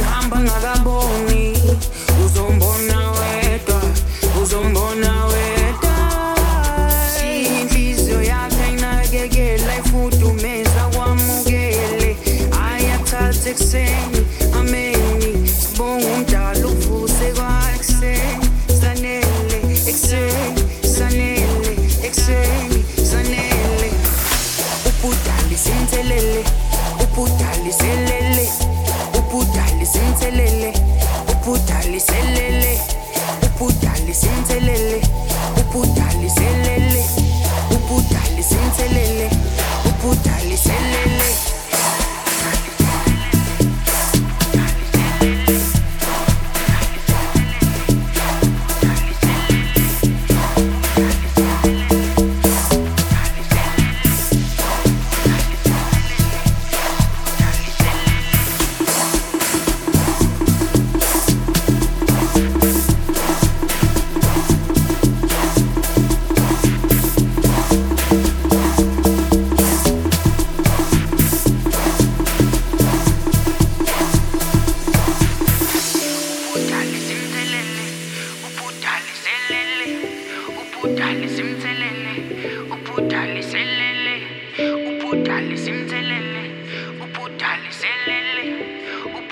[0.00, 1.52] uhamba ngakaboni.
[2.26, 3.80] Uzombona wedwa
[4.42, 5.94] uzombona wedwa.
[7.24, 12.16] Inhliziyo yakhe ayinakekela ifudumeza kwamukele.
[12.66, 14.20] Ayathatha ekuseni
[14.58, 15.48] ameni.
[15.48, 18.46] Sibonga umdala ukuvuse kwaekuseni.
[18.80, 19.58] Sanele
[19.90, 20.62] ekuseni
[20.96, 21.72] sanele
[22.06, 23.90] ekuseni sanele.
[24.88, 26.44] Ubudali senzelele
[27.02, 28.48] ubudali selele
[29.94, 30.72] lisinselele
[31.32, 32.78] ubhuda liselele
[33.46, 35.00] ubhuda lisinselele
[35.60, 36.89] ubhuda liselele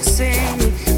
[0.00, 0.91] sixteen.